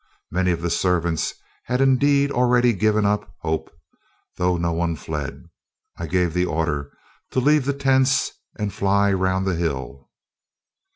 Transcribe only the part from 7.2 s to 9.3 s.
to leave the tents and fly